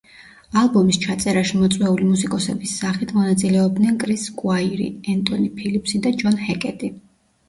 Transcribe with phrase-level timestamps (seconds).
[0.59, 6.91] ალბომის ჩაწერაში მოწვეული მუსიკოსების სახით მონაწილეობდნენ კრის სკუაირი, ენტონი ფილიპსი და ჯონ ჰეკეტი.